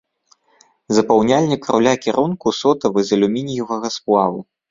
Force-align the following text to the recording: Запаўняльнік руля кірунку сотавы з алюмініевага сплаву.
Запаўняльнік 0.99 1.67
руля 1.75 1.93
кірунку 2.07 2.55
сотавы 2.61 2.99
з 3.09 3.19
алюмініевага 3.19 3.87
сплаву. 3.97 4.39